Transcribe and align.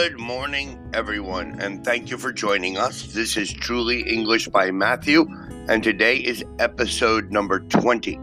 Good 0.00 0.18
morning, 0.18 0.80
everyone, 0.94 1.60
and 1.60 1.84
thank 1.84 2.08
you 2.08 2.16
for 2.16 2.32
joining 2.32 2.78
us. 2.78 3.02
This 3.12 3.36
is 3.36 3.52
Truly 3.52 4.00
English 4.00 4.48
by 4.48 4.70
Matthew, 4.70 5.26
and 5.68 5.84
today 5.84 6.16
is 6.16 6.42
episode 6.58 7.30
number 7.30 7.60
20. 7.60 8.18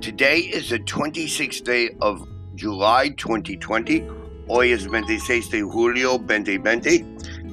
Today 0.00 0.38
is 0.38 0.70
the 0.70 0.78
26th 0.78 1.62
day 1.64 1.90
of 2.00 2.26
July 2.54 3.10
2020. 3.10 4.08
Hoy 4.48 4.72
es 4.72 4.84
26 4.84 5.48
de 5.48 5.60
julio 5.60 6.16
2020, 6.16 7.00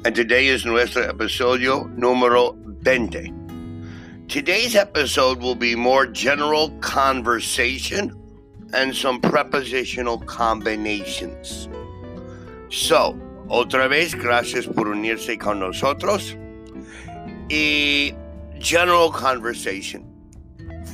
and 0.06 0.16
today 0.16 0.48
is 0.48 0.66
nuestro 0.66 1.04
episodio 1.04 1.84
número 1.98 2.56
20. 2.86 3.34
Today's 4.30 4.78
episode 4.78 5.42
will 5.42 5.54
be 5.54 5.76
more 5.76 6.08
general 6.08 6.70
conversation 6.80 8.16
and 8.74 8.96
some 8.96 9.20
prepositional 9.20 10.20
combinations. 10.20 11.68
So, 12.70 13.20
otra 13.50 13.88
vez, 13.88 14.16
gracias 14.16 14.66
por 14.66 14.88
unirse 14.88 15.38
con 15.38 15.60
nosotros. 15.60 16.36
Y 17.50 18.14
general 18.60 19.12
conversation. 19.12 20.04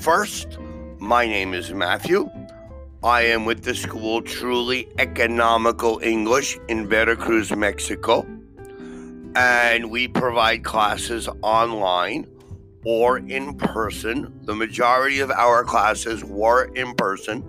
First, 0.02 0.58
my 1.00 1.26
name 1.26 1.54
is 1.54 1.72
Matthew. 1.72 2.30
I 3.04 3.24
am 3.24 3.46
with 3.46 3.64
the 3.64 3.74
school 3.74 4.22
Truly 4.22 4.88
Economical 5.00 6.00
English 6.04 6.60
in 6.68 6.88
Veracruz, 6.88 7.56
Mexico. 7.56 8.26
And 9.36 9.90
we 9.90 10.08
provide 10.08 10.64
classes 10.64 11.30
online 11.42 12.28
or 12.86 13.20
in 13.20 13.56
person. 13.56 14.32
The 14.44 14.56
majority 14.56 15.20
of 15.20 15.32
our 15.32 15.64
classes 15.64 16.24
were 16.24 16.66
in 16.76 16.94
person 16.96 17.44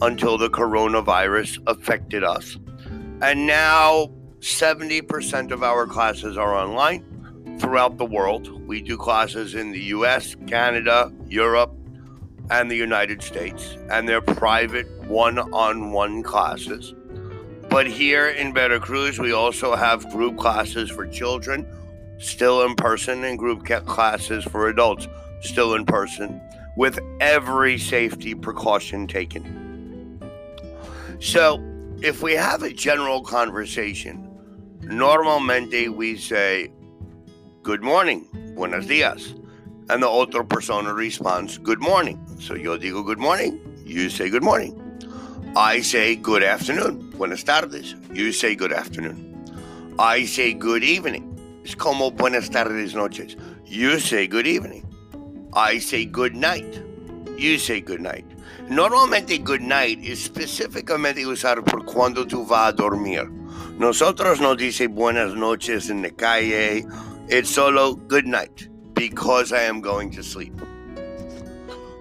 until 0.00 0.38
the 0.38 0.50
coronavirus 0.50 1.58
affected 1.66 2.22
us. 2.22 2.56
And 3.22 3.46
now 3.46 4.10
70% 4.46 5.50
of 5.50 5.64
our 5.64 5.88
classes 5.88 6.38
are 6.38 6.54
online 6.54 7.04
throughout 7.58 7.98
the 7.98 8.04
world. 8.04 8.64
We 8.64 8.80
do 8.80 8.96
classes 8.96 9.56
in 9.56 9.72
the 9.72 9.80
US, 9.96 10.36
Canada, 10.46 11.12
Europe, 11.26 11.72
and 12.48 12.70
the 12.70 12.76
United 12.76 13.22
States, 13.22 13.76
and 13.90 14.08
they're 14.08 14.20
private 14.20 14.86
one 15.08 15.40
on 15.40 15.90
one 15.90 16.22
classes. 16.22 16.94
But 17.68 17.88
here 17.88 18.28
in 18.28 18.54
Veracruz, 18.54 19.18
we 19.18 19.32
also 19.32 19.74
have 19.74 20.08
group 20.10 20.38
classes 20.38 20.90
for 20.90 21.08
children, 21.08 21.66
still 22.18 22.62
in 22.62 22.76
person, 22.76 23.24
and 23.24 23.36
group 23.36 23.66
classes 23.66 24.44
for 24.44 24.68
adults, 24.68 25.08
still 25.40 25.74
in 25.74 25.84
person, 25.84 26.40
with 26.76 27.00
every 27.18 27.78
safety 27.78 28.32
precaution 28.32 29.08
taken. 29.08 30.20
So, 31.18 31.60
if 32.00 32.22
we 32.22 32.34
have 32.34 32.62
a 32.62 32.72
general 32.72 33.22
conversation, 33.22 34.25
normalmente 34.86 35.88
we 35.88 36.16
say, 36.16 36.70
Good 37.62 37.82
morning, 37.82 38.26
buenos 38.54 38.86
dias. 38.86 39.34
And 39.88 40.02
the 40.02 40.08
other 40.08 40.44
persona 40.44 40.94
responds, 40.94 41.58
Good 41.58 41.80
morning. 41.80 42.20
So 42.38 42.54
yo 42.54 42.78
digo 42.78 43.04
good 43.04 43.18
morning, 43.18 43.60
you 43.84 44.08
say 44.10 44.30
good 44.30 44.42
morning. 44.42 44.80
I 45.56 45.80
say 45.80 46.16
good 46.16 46.42
afternoon, 46.42 47.10
buenas 47.16 47.42
tardes. 47.42 47.94
You 48.12 48.32
say 48.32 48.54
good 48.54 48.72
afternoon. 48.72 49.94
I 49.98 50.24
say 50.26 50.52
good 50.52 50.84
evening. 50.84 51.32
Es 51.64 51.74
como 51.74 52.10
buenas 52.10 52.50
tardes 52.50 52.94
noches. 52.94 53.36
You 53.64 53.98
say 53.98 54.26
good 54.26 54.46
evening. 54.46 54.86
I 55.54 55.78
say 55.78 56.04
good 56.04 56.36
night. 56.36 56.80
You 57.38 57.58
say 57.58 57.80
good 57.80 58.00
night. 58.00 58.26
Normalmente 58.68 59.38
good 59.42 59.62
night 59.62 59.98
es 60.02 60.24
específicamente 60.24 61.26
usado 61.26 61.64
por 61.64 61.84
cuando 61.84 62.26
tú 62.26 62.46
vas 62.46 62.68
a 62.68 62.72
dormir. 62.72 63.28
Nosotros 63.78 64.40
no 64.40 64.56
dice 64.56 64.88
buenas 64.88 65.34
noches 65.34 65.90
en 65.90 66.00
la 66.00 66.08
calle. 66.08 66.86
It's 67.28 67.50
solo 67.50 67.94
good 67.94 68.26
night 68.26 68.68
because 68.94 69.52
I 69.52 69.64
am 69.64 69.82
going 69.82 70.10
to 70.12 70.22
sleep. 70.22 70.54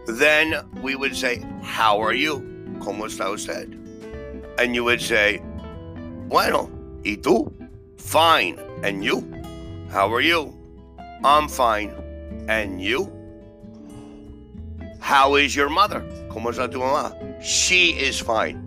Then 0.07 0.55
we 0.81 0.95
would 0.95 1.15
say, 1.17 1.43
How 1.61 1.99
are 2.01 2.13
you? 2.13 2.39
¿Cómo 2.79 3.07
está 3.07 3.29
usted? 3.29 3.77
And 4.57 4.73
you 4.73 4.85
would 4.85 5.01
say, 5.01 5.41
Bueno, 6.29 6.69
¿y 7.03 7.17
tú? 7.17 7.51
Fine. 7.97 8.57
And 8.81 9.03
you? 9.03 9.29
How 9.91 10.13
are 10.13 10.21
you? 10.21 10.53
I'm 11.25 11.49
fine. 11.49 11.93
And 12.47 12.81
you? 12.81 13.11
How 15.01 15.35
is 15.35 15.53
your 15.53 15.69
mother? 15.69 15.99
¿Cómo 16.29 16.53
está 16.53 16.71
tu 16.71 16.79
mamá? 16.79 17.13
She 17.43 17.89
is 17.89 18.17
fine. 18.17 18.61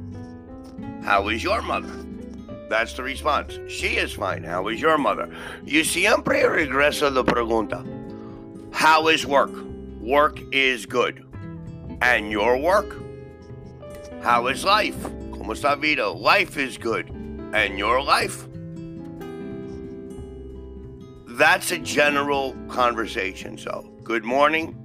How 1.02 1.28
is 1.28 1.42
your 1.42 1.62
mother? 1.62 2.07
That's 2.68 2.92
the 2.92 3.02
response. 3.02 3.58
She 3.68 3.96
is 3.96 4.12
fine. 4.12 4.44
How 4.44 4.68
is 4.68 4.80
your 4.80 4.98
mother? 4.98 5.34
You 5.64 5.84
see, 5.84 6.02
siempre 6.02 6.42
regresa 6.42 7.12
la 7.12 7.22
pregunta. 7.22 7.84
How 8.72 9.08
is 9.08 9.26
work? 9.26 9.52
Work 10.00 10.40
is 10.52 10.86
good. 10.86 11.24
And 12.02 12.30
your 12.30 12.58
work? 12.58 12.94
How 14.22 14.46
is 14.48 14.64
life? 14.64 14.96
¿Cómo 15.30 15.54
está 15.54 15.80
vida? 15.80 16.08
Life 16.08 16.56
is 16.56 16.76
good. 16.76 17.08
And 17.54 17.78
your 17.78 18.02
life? 18.02 18.46
That's 21.26 21.70
a 21.70 21.78
general 21.78 22.54
conversation. 22.68 23.56
So, 23.56 23.88
good 24.02 24.24
morning. 24.24 24.76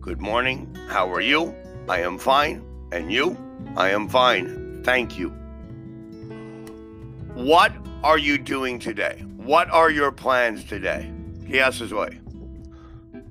Good 0.00 0.20
morning. 0.20 0.76
How 0.88 1.12
are 1.12 1.20
you? 1.20 1.54
I 1.88 2.00
am 2.00 2.18
fine. 2.18 2.62
And 2.92 3.10
you? 3.10 3.36
I 3.76 3.90
am 3.90 4.08
fine. 4.08 4.82
Thank 4.84 5.18
you. 5.18 5.39
What 7.40 7.72
are 8.04 8.18
you 8.18 8.36
doing 8.36 8.78
today? 8.78 9.24
What 9.38 9.70
are 9.70 9.90
your 9.90 10.12
plans 10.12 10.62
today? 10.62 11.10
¿Qué 11.46 11.58
haces 11.58 11.90
hoy? 11.90 12.20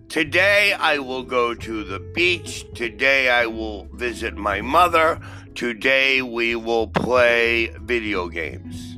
Today 0.07 0.73
I 0.73 0.97
will 0.97 1.21
go 1.21 1.53
to 1.53 1.83
the 1.83 1.99
beach. 1.99 2.65
Today 2.73 3.29
I 3.29 3.45
will 3.45 3.87
visit 3.93 4.35
my 4.35 4.61
mother. 4.61 5.19
Today 5.53 6.23
we 6.23 6.55
will 6.55 6.87
play 6.87 7.67
video 7.81 8.29
games. 8.29 8.97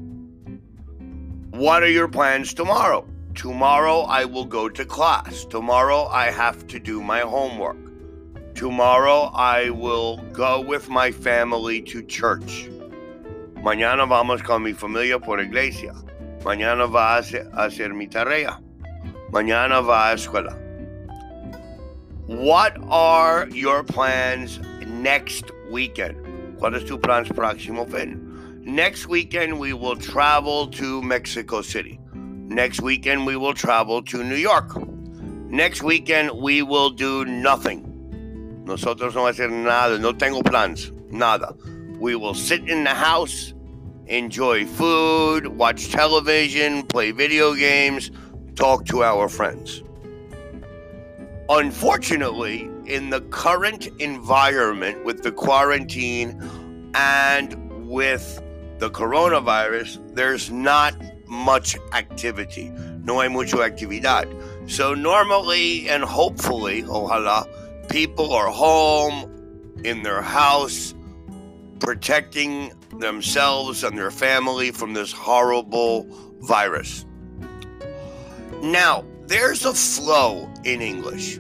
What 1.50 1.84
are 1.84 1.92
your 1.92 2.08
plans 2.08 2.54
tomorrow? 2.54 3.06
Tomorrow 3.36 4.04
I 4.04 4.24
will 4.24 4.46
go 4.46 4.70
to 4.70 4.86
class. 4.86 5.44
Tomorrow 5.44 6.06
I 6.06 6.32
have 6.32 6.68
to 6.68 6.80
do 6.80 7.04
my 7.04 7.20
homework. 7.20 7.76
Tomorrow 8.56 9.30
I 9.34 9.72
will 9.72 10.20
go 10.32 10.62
with 10.62 10.88
my 10.88 11.12
family 11.12 11.82
to 11.82 12.02
church. 12.02 12.70
Mañana 13.62 14.06
vamos 14.06 14.42
con 14.44 14.64
mi 14.64 14.74
familia 14.74 15.20
por 15.20 15.40
iglesia. 15.40 15.94
Mañana 16.44 16.86
va 16.86 17.16
a 17.16 17.18
hacer, 17.20 17.92
a 17.92 17.94
mi 17.94 18.08
tarea. 18.08 18.60
Mañana 19.32 19.82
va 19.82 20.10
a 20.10 20.14
escuela. 20.14 20.58
What 22.28 22.78
are 22.90 23.48
your 23.52 23.84
plans 23.84 24.60
next 24.88 25.52
weekend? 25.70 26.16
¿Cuál 26.60 26.76
es 26.76 26.86
tu 26.86 26.98
plan 27.00 27.26
próximo 27.26 27.86
fin? 27.86 28.64
Next 28.64 29.08
weekend 29.08 29.60
we 29.60 29.74
will 29.74 29.96
travel 29.96 30.68
to 30.72 31.02
Mexico 31.02 31.62
City. 31.62 32.00
Next 32.52 32.82
weekend, 32.82 33.26
we 33.26 33.38
will 33.38 33.54
travel 33.54 34.04
to 34.04 34.26
New 34.26 34.36
York. 34.36 34.76
Next 35.50 35.82
weekend, 35.84 36.32
we 36.32 36.62
will 36.62 36.90
do 36.90 37.24
nothing. 37.24 37.82
Nosotros 38.66 39.16
no 39.16 39.22
hacer 39.22 39.50
nada. 39.50 39.98
No 39.98 40.12
tengo 40.12 40.44
plans. 40.44 40.92
Nada. 41.10 41.56
We 42.01 42.16
will 42.16 42.34
sit 42.34 42.67
in 42.67 42.84
the 42.84 42.95
house, 42.95 43.53
enjoy 44.07 44.66
food, 44.66 45.45
watch 45.45 45.91
television, 45.91 46.81
play 46.81 47.12
video 47.12 47.53
games, 47.53 48.09
talk 48.56 48.85
to 48.85 49.03
our 49.03 49.29
friends. 49.29 49.84
Unfortunately, 51.47 52.67
in 52.88 53.12
the 53.12 53.21
current 53.30 53.86
environment 54.00 55.06
with 55.06 55.21
the 55.21 55.31
quarantine 55.31 56.42
and 56.95 57.88
with 57.88 58.42
the 58.80 58.89
coronavirus, 58.89 60.15
there's 60.15 60.50
not 60.50 60.95
much 61.27 61.77
activity. 61.94 62.71
No 63.04 63.21
hay 63.21 63.27
mucha 63.27 63.57
actividad. 63.57 64.25
So 64.68 64.95
normally 64.95 65.88
and 65.88 66.04
hopefully, 66.04 66.81
ojalá, 66.81 67.45
people 67.92 68.33
are 68.33 68.47
home 68.50 69.30
in 69.83 70.01
their 70.01 70.24
house 70.24 70.95
protecting 71.81 72.72
themselves 73.00 73.83
and 73.83 73.98
their 73.98 74.12
family 74.12 74.72
from 74.72 74.94
this 74.94 75.12
horrible 75.12 76.06
virus. 76.39 77.06
Now, 78.62 79.04
there's 79.25 79.66
a 79.66 79.74
flow 79.74 80.48
in 80.63 80.81
English. 80.81 81.39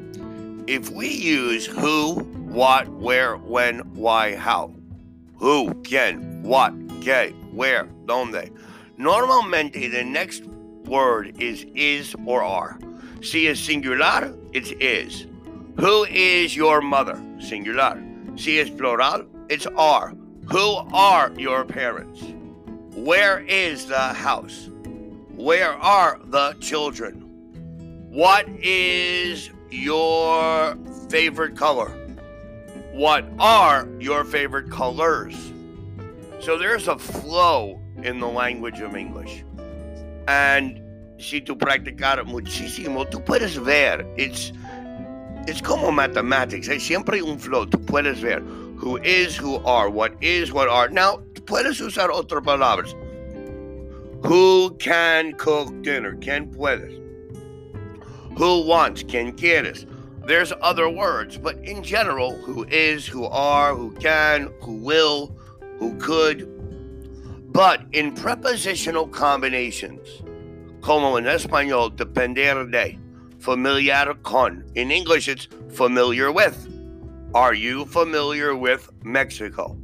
If 0.67 0.89
we 0.89 1.07
use 1.07 1.65
who, 1.65 2.15
what, 2.49 2.89
where, 2.89 3.37
when, 3.37 3.79
why, 3.93 4.35
how. 4.35 4.73
Who, 5.37 5.73
quién, 5.83 6.41
what, 6.41 6.73
qué, 7.01 7.33
where, 7.53 7.85
donde. 8.05 8.51
Normalmente, 8.97 9.91
the 9.91 10.03
next 10.03 10.43
word 10.85 11.39
is 11.39 11.65
is 11.75 12.15
or 12.25 12.43
are. 12.43 12.79
Si 13.21 13.47
es 13.47 13.59
singular, 13.59 14.35
it's 14.53 14.71
is. 14.79 15.27
Who 15.79 16.05
is 16.05 16.55
your 16.55 16.81
mother? 16.81 17.21
Singular. 17.39 18.01
Si 18.35 18.59
es 18.59 18.69
plural, 18.69 19.25
it's 19.49 19.67
are. 19.67 20.13
Who 20.51 20.75
are 20.91 21.31
your 21.37 21.63
parents? 21.63 22.21
Where 22.93 23.39
is 23.39 23.85
the 23.85 23.97
house? 23.97 24.67
Where 25.33 25.71
are 25.71 26.19
the 26.25 26.57
children? 26.59 27.21
What 28.09 28.49
is 28.59 29.49
your 29.69 30.75
favorite 31.07 31.55
color? 31.55 31.87
What 32.91 33.23
are 33.39 33.87
your 34.01 34.25
favorite 34.25 34.69
colors? 34.69 35.53
So 36.41 36.57
there's 36.57 36.89
a 36.89 36.99
flow 36.99 37.79
in 38.03 38.19
the 38.19 38.27
language 38.27 38.81
of 38.81 38.97
English. 38.97 39.45
And 40.27 40.81
si 41.17 41.39
tú 41.39 41.57
practicar 41.57 42.21
muchísimo, 42.25 43.09
tú 43.09 43.23
puedes 43.23 43.55
ver. 43.55 44.05
It's, 44.17 44.51
it's 45.47 45.61
como 45.61 45.91
mathematics. 45.91 46.67
Hay 46.67 46.79
siempre 46.79 47.21
un 47.21 47.39
flow. 47.39 47.65
Tú 47.65 47.77
puedes 47.85 48.19
ver 48.19 48.43
who 48.81 48.97
is, 48.97 49.37
who 49.37 49.57
are, 49.57 49.91
what 49.91 50.11
is, 50.21 50.51
what 50.51 50.67
are. 50.67 50.89
Now, 50.89 51.17
puedes 51.45 51.79
usar 51.79 52.09
otras 52.09 52.43
palabras. 52.43 52.95
Who 54.25 54.71
can 54.79 55.33
cook 55.33 55.83
dinner? 55.83 56.15
¿Quién 56.15 56.51
puedes? 56.51 56.99
Who 58.39 58.65
wants? 58.65 59.03
¿Quién 59.03 59.37
quieres? 59.37 59.85
There's 60.25 60.51
other 60.63 60.89
words, 60.89 61.37
but 61.37 61.59
in 61.63 61.83
general, 61.83 62.35
who 62.41 62.65
is, 62.69 63.05
who 63.05 63.25
are, 63.25 63.75
who 63.75 63.91
can, 63.91 64.51
who 64.61 64.77
will, 64.77 65.35
who 65.77 65.95
could. 65.97 66.49
But 67.53 67.83
in 67.91 68.15
prepositional 68.15 69.07
combinations, 69.07 70.07
como 70.81 71.17
en 71.17 71.25
español, 71.25 71.95
depender 71.95 72.71
de, 72.71 72.97
familiar 73.37 74.15
con. 74.23 74.63
In 74.73 74.89
English, 74.89 75.27
it's 75.27 75.47
familiar 75.69 76.31
with. 76.31 76.70
Are 77.33 77.53
you 77.53 77.85
familiar 77.85 78.57
with 78.57 78.89
Mexico? 79.05 79.77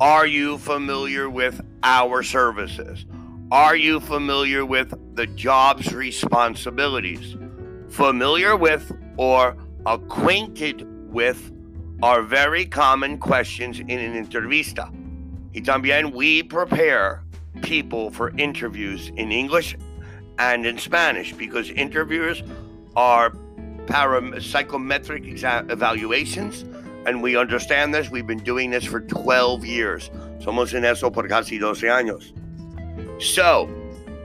Are 0.00 0.26
you 0.26 0.56
familiar 0.56 1.28
with 1.28 1.60
our 1.82 2.22
services? 2.22 3.04
Are 3.50 3.76
you 3.76 4.00
familiar 4.00 4.64
with 4.64 4.94
the 5.14 5.26
job's 5.26 5.92
responsibilities? 5.92 7.36
Familiar 7.90 8.56
with 8.56 8.90
or 9.18 9.58
acquainted 9.84 10.86
with 11.12 11.52
are 12.02 12.22
very 12.22 12.64
common 12.64 13.18
questions 13.18 13.78
in 13.78 13.90
an 13.90 14.24
entrevista. 14.24 14.90
Y 15.54 15.60
también 15.60 16.14
we 16.14 16.42
prepare 16.44 17.22
people 17.60 18.10
for 18.10 18.30
interviews 18.38 19.12
in 19.16 19.32
English 19.32 19.76
and 20.38 20.64
in 20.64 20.78
Spanish 20.78 21.34
because 21.34 21.68
interviewers 21.68 22.42
are 22.96 23.34
para- 23.86 24.40
psychometric 24.40 25.24
exa- 25.24 25.70
evaluations 25.70 26.64
and 27.06 27.22
we 27.22 27.36
understand 27.36 27.94
this. 27.94 28.10
We've 28.10 28.26
been 28.26 28.42
doing 28.42 28.70
this 28.70 28.84
for 28.84 29.00
12 29.00 29.64
years. 29.64 30.10
Somos 30.40 30.74
en 30.74 30.84
eso 30.84 31.10
por 31.10 31.26
casi 31.28 31.58
12 31.58 31.86
años. 31.86 32.32
So, 33.22 33.68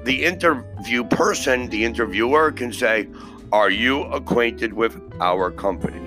the 0.04 0.26
interview 0.26 1.04
person, 1.04 1.70
the 1.70 1.86
interviewer 1.86 2.52
can 2.52 2.74
say, 2.74 3.08
Are 3.52 3.70
you 3.70 4.04
acquainted 4.06 4.74
with 4.74 5.00
our 5.20 5.52
company? 5.52 6.02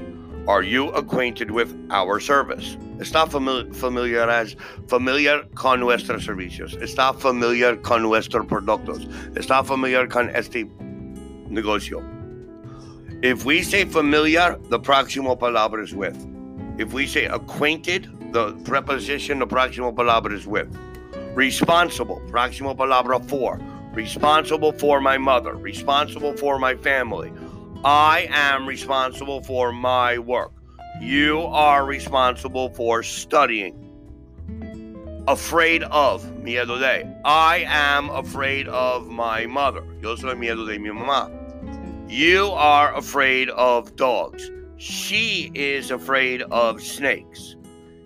Are 0.47 0.62
you 0.62 0.88
acquainted 0.91 1.50
with 1.50 1.75
our 1.91 2.21
service? 2.21 2.76
Está 2.99 3.26
famili- 3.26 3.75
familiar 3.75 4.26
familiar 4.87 5.44
con 5.55 5.81
nuestros 5.81 6.26
servicios. 6.26 6.75
Está 6.82 7.15
familiar 7.15 7.76
con 7.82 8.03
nuestros 8.03 8.47
productos. 8.47 9.06
Está 9.35 9.65
familiar 9.65 10.06
con 10.09 10.29
este 10.35 10.67
negocio. 11.49 12.03
If 13.23 13.44
we 13.47 13.62
say 13.62 13.85
familiar, 13.85 14.59
the 14.69 14.79
próximo 14.79 15.38
palabra 15.38 15.82
is 15.82 15.94
with. 15.94 16.34
If 16.76 16.93
we 16.93 17.06
say 17.06 17.26
acquainted, 17.26 18.32
the 18.32 18.53
preposition, 18.65 19.38
the 19.38 19.47
próximo 19.47 19.93
palabra 19.93 20.32
is 20.32 20.47
with. 20.47 20.69
Responsible, 21.35 22.21
próximo 22.29 22.75
palabra 22.76 23.21
for. 23.29 23.61
Responsible 23.93 24.73
for 24.73 25.00
my 25.00 25.17
mother. 25.17 25.55
Responsible 25.55 26.37
for 26.37 26.59
my 26.59 26.75
family. 26.75 27.32
I 27.85 28.26
am 28.31 28.67
responsible 28.67 29.43
for 29.43 29.73
my 29.73 30.19
work. 30.19 30.53
You 31.00 31.43
are 31.43 31.85
responsible 31.85 32.71
for 32.71 33.03
studying. 33.03 33.81
Afraid 35.29 35.85
of, 35.85 36.25
miedo 36.43 36.79
de. 36.79 37.21
I 37.25 37.65
am 37.69 38.11
afraid 38.11 38.69
of 38.69 39.09
my 39.09 39.47
mother. 39.47 39.85
Yo 40.03 40.17
soy 40.17 40.35
miedo 40.35 40.67
de 40.67 40.79
mi 40.79 40.91
mamá. 40.91 41.31
You 42.11 42.49
are 42.49 42.94
afraid 42.94 43.49
of 43.50 43.97
dogs. 43.97 44.50
She 44.85 45.51
is 45.55 45.91
afraid 45.91 46.43
of 46.43 46.83
snakes. 46.83 47.57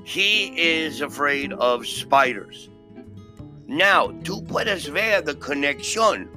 He 0.04 0.56
is 0.56 1.00
afraid 1.00 1.52
of 1.54 1.84
spiders. 1.84 2.70
Now, 3.66 4.10
tú 4.22 4.46
puedes 4.46 4.86
ver 4.86 5.20
the 5.20 5.34
connection. 5.34 6.28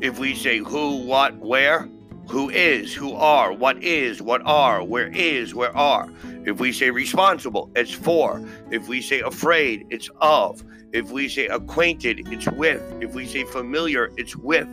If 0.00 0.18
we 0.18 0.34
say 0.34 0.60
who, 0.60 1.04
what, 1.04 1.36
where, 1.36 1.90
who 2.26 2.48
is, 2.48 2.94
who 2.94 3.12
are, 3.12 3.52
what 3.52 3.82
is, 3.82 4.22
what 4.22 4.40
are, 4.46 4.82
where 4.82 5.08
is, 5.08 5.54
where 5.54 5.76
are. 5.76 6.08
If 6.46 6.58
we 6.58 6.72
say 6.72 6.90
responsible, 6.90 7.70
it's 7.76 7.92
for. 7.92 8.42
If 8.70 8.88
we 8.88 9.02
say 9.02 9.20
afraid, 9.20 9.84
it's 9.90 10.08
of. 10.22 10.64
If 10.92 11.10
we 11.10 11.28
say 11.28 11.48
acquainted, 11.48 12.32
it's 12.32 12.48
with. 12.52 12.80
If 13.02 13.12
we 13.12 13.26
say 13.26 13.44
familiar, 13.44 14.10
it's 14.16 14.36
with. 14.36 14.70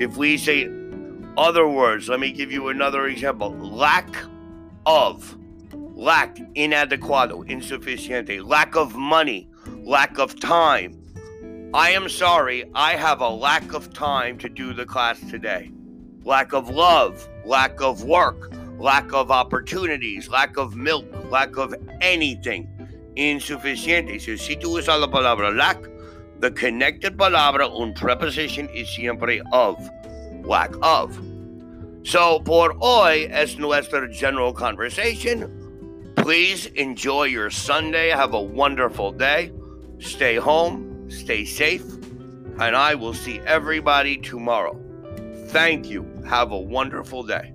If 0.00 0.16
we 0.16 0.38
say 0.38 0.70
other 1.36 1.68
words, 1.68 2.08
let 2.08 2.18
me 2.18 2.32
give 2.32 2.50
you 2.50 2.68
another 2.68 3.08
example 3.08 3.50
lack 3.58 4.08
of, 4.86 5.36
lack, 5.94 6.36
inadequado, 6.54 7.48
insuficiente, 7.48 8.44
lack 8.44 8.76
of 8.76 8.94
money, 8.94 9.48
lack 9.82 10.18
of 10.18 10.38
time. 10.38 11.00
I 11.74 11.90
am 11.90 12.08
sorry, 12.08 12.70
I 12.74 12.92
have 12.92 13.20
a 13.20 13.28
lack 13.28 13.72
of 13.72 13.92
time 13.92 14.38
to 14.38 14.48
do 14.48 14.72
the 14.72 14.86
class 14.86 15.18
today. 15.28 15.72
Lack 16.24 16.52
of 16.52 16.68
love, 16.68 17.28
lack 17.44 17.80
of 17.80 18.04
work, 18.04 18.52
lack 18.78 19.12
of 19.12 19.30
opportunities, 19.30 20.28
lack 20.28 20.56
of 20.56 20.76
milk, 20.76 21.06
lack 21.30 21.56
of 21.56 21.74
anything. 22.00 22.68
Insuficiente. 23.16 24.20
So, 24.20 24.36
si 24.36 24.56
tú 24.56 24.78
usas 24.78 25.00
la 25.00 25.06
palabra 25.06 25.56
lack, 25.56 25.78
the 26.40 26.50
connected 26.50 27.16
palabra, 27.16 27.68
un 27.68 27.92
preposition, 27.94 28.68
is 28.68 28.88
siempre 28.88 29.40
of, 29.52 29.76
lack 30.44 30.72
of. 30.82 31.18
So, 32.04 32.40
por 32.40 32.76
hoy 32.80 33.28
es 33.30 33.56
nuestra 33.56 34.08
general 34.12 34.52
conversation. 34.52 36.12
Please 36.16 36.66
enjoy 36.66 37.24
your 37.24 37.50
Sunday. 37.50 38.10
Have 38.10 38.34
a 38.34 38.40
wonderful 38.40 39.12
day. 39.12 39.50
Stay 39.98 40.36
home 40.36 40.94
stay 41.08 41.44
safe, 41.44 41.84
and 42.58 42.76
I 42.76 42.94
will 42.94 43.14
see 43.14 43.40
everybody 43.40 44.16
tomorrow. 44.16 44.78
Thank 45.48 45.88
you. 45.90 46.06
Have 46.28 46.52
a 46.52 46.58
wonderful 46.58 47.22
day. 47.22 47.53